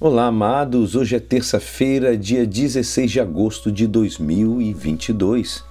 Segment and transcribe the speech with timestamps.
[0.00, 0.94] Olá, amados.
[0.94, 5.64] Hoje é terça-feira, dia 16 de agosto de 2022.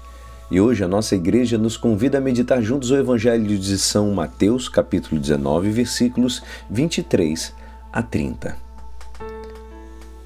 [0.51, 4.67] E hoje a nossa igreja nos convida a meditar juntos o Evangelho de São Mateus,
[4.67, 7.53] capítulo 19, versículos 23
[7.89, 8.57] a 30.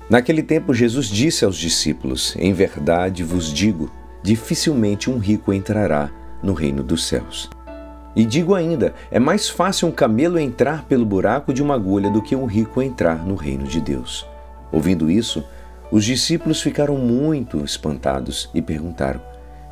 [0.09, 3.91] Naquele tempo, Jesus disse aos discípulos: Em verdade vos digo,
[4.23, 6.09] dificilmente um rico entrará
[6.41, 7.51] no reino dos céus.
[8.15, 12.21] E digo ainda: é mais fácil um camelo entrar pelo buraco de uma agulha do
[12.21, 14.25] que um rico entrar no reino de Deus.
[14.71, 15.43] Ouvindo isso,
[15.91, 19.21] os discípulos ficaram muito espantados e perguntaram: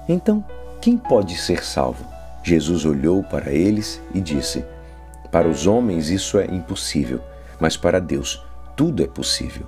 [0.08, 0.44] Então,
[0.82, 2.06] quem pode ser salvo?
[2.44, 4.64] Jesus olhou para eles e disse:
[5.32, 7.20] Para os homens isso é impossível,
[7.60, 8.44] mas para Deus
[8.76, 9.68] tudo é possível.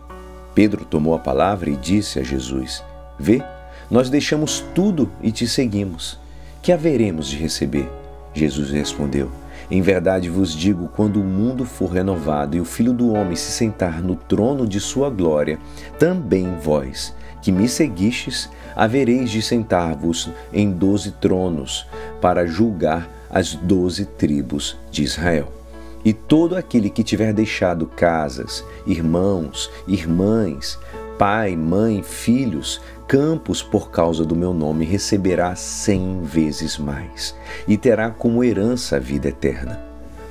[0.55, 2.83] Pedro tomou a palavra e disse a Jesus:
[3.19, 3.43] Vê,
[3.89, 6.19] nós deixamos tudo e te seguimos.
[6.61, 8.00] Que haveremos de receber?
[8.33, 9.29] Jesus respondeu:
[9.69, 13.51] Em verdade vos digo, quando o mundo for renovado e o Filho do Homem se
[13.51, 15.59] sentar no trono de sua glória,
[15.99, 21.85] também vós, que me seguistes, havereis de sentar-vos em doze tronos,
[22.21, 25.51] para julgar as doze tribos de Israel.
[26.03, 30.79] E todo aquele que tiver deixado casas, irmãos, irmãs,
[31.21, 37.35] pai, mãe, filhos, campos por causa do meu nome, receberá cem vezes mais
[37.67, 39.79] e terá como herança a vida eterna.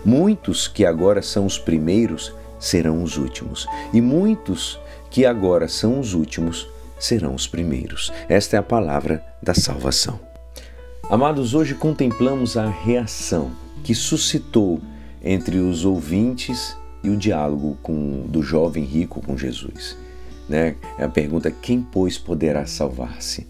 [0.05, 4.81] Muitos que agora são os primeiros serão os últimos, e muitos
[5.13, 6.69] que agora são os últimos
[6.99, 8.13] serão os primeiros.
[8.29, 10.19] Esta é a palavra da salvação.
[11.09, 13.53] Amados, hoje contemplamos a reação
[13.85, 14.81] que suscitou
[15.23, 19.97] entre os ouvintes e o diálogo com, do jovem rico com Jesus.
[20.51, 20.75] Né?
[20.99, 23.47] É a pergunta: quem, pois, poderá salvar-se?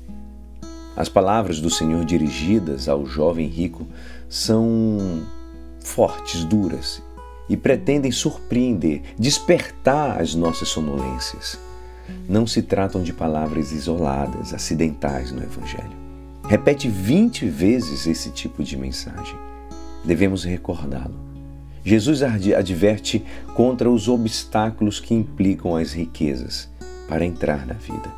[0.94, 3.86] As palavras do Senhor dirigidas ao jovem rico
[4.28, 5.26] são
[5.82, 7.02] fortes, duras
[7.48, 11.58] e pretendem surpreender, despertar as nossas sonolências.
[12.28, 15.98] Não se tratam de palavras isoladas, acidentais no Evangelho.
[16.46, 19.36] Repete 20 vezes esse tipo de mensagem.
[20.04, 21.14] Devemos recordá-lo.
[21.82, 23.24] Jesus adverte
[23.54, 26.68] contra os obstáculos que implicam as riquezas
[27.10, 28.08] para entrar na vida.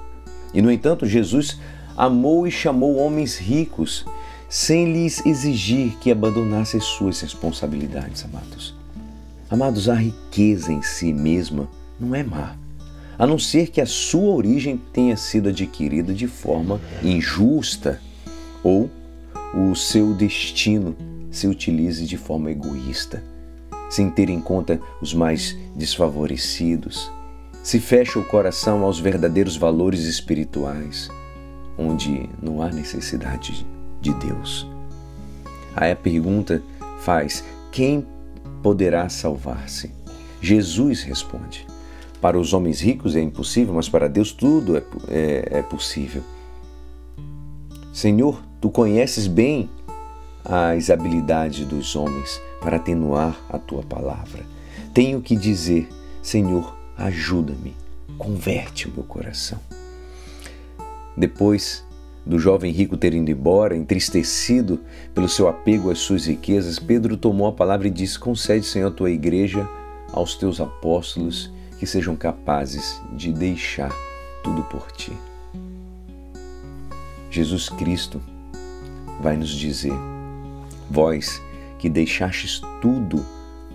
[0.53, 1.59] E, no entanto, Jesus
[1.97, 4.05] amou e chamou homens ricos
[4.51, 8.75] sem lhes exigir que abandonassem suas responsabilidades, amados.
[9.49, 11.67] Amados, a riqueza em si mesma
[11.99, 12.55] não é má,
[13.19, 17.99] a não ser que a sua origem tenha sido adquirida de forma injusta
[18.63, 18.91] ou
[19.55, 20.95] o seu destino
[21.31, 23.23] se utilize de forma egoísta,
[23.89, 27.11] sem ter em conta os mais desfavorecidos,
[27.63, 31.09] se fecha o coração aos verdadeiros valores espirituais,
[31.79, 33.67] onde não há necessidade
[34.01, 34.67] de Deus.
[35.77, 36.63] Aí a pergunta
[37.01, 38.07] faz: quem
[38.63, 39.91] poderá salvar-se?
[40.41, 41.67] Jesus responde:
[42.21, 46.23] Para os homens ricos é impossível, mas para Deus tudo é, é, é possível.
[47.93, 49.71] Senhor, tu conheces bem
[50.45, 54.45] as habilidades dos homens para atenuar a tua palavra.
[54.93, 55.89] Tenho que dizer,
[56.23, 57.75] Senhor, ajuda-me,
[58.19, 59.59] converte o meu coração.
[61.17, 61.85] Depois
[62.25, 64.81] do jovem rico ter ido embora, entristecido
[65.15, 68.95] pelo seu apego às suas riquezas, Pedro tomou a palavra e disse: Concede, Senhor, a
[68.95, 69.69] tua igreja
[70.13, 73.93] aos teus apóstolos que sejam capazes de deixar
[74.43, 75.13] tudo por ti.
[77.31, 78.21] Jesus Cristo
[79.21, 79.95] vai nos dizer:
[80.91, 81.43] Vós
[81.79, 83.25] que deixastes tudo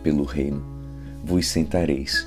[0.01, 0.63] pelo reino,
[1.23, 2.25] vos sentareis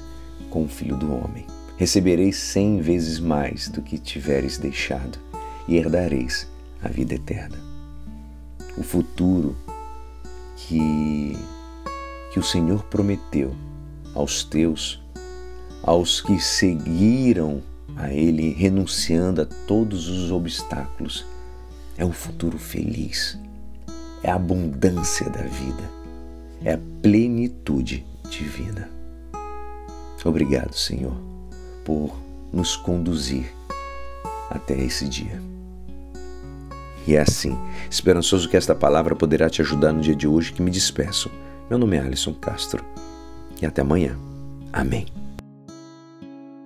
[0.51, 1.47] com o Filho do Homem.
[1.77, 5.19] Recebereis cem vezes mais do que tiveres deixado
[5.67, 6.47] e herdareis
[6.83, 7.57] a vida eterna.
[8.77, 9.57] O futuro
[10.57, 11.37] que,
[12.33, 13.55] que o Senhor prometeu
[14.15, 15.03] aos teus,
[15.83, 17.63] aos que seguiram
[17.97, 21.25] a Ele, renunciando a todos os obstáculos,
[21.97, 23.39] é um futuro feliz,
[24.23, 25.91] é a abundância da vida,
[26.65, 29.00] é a plenitude divina.
[30.29, 31.17] Obrigado, Senhor,
[31.85, 32.15] por
[32.53, 33.53] nos conduzir
[34.51, 35.41] até esse dia.
[37.07, 37.57] E é assim,
[37.91, 41.31] esperançoso que esta palavra poderá te ajudar no dia de hoje que me despeço.
[41.69, 42.85] Meu nome é Alisson Castro
[43.61, 44.17] e até amanhã.
[44.73, 45.07] Amém.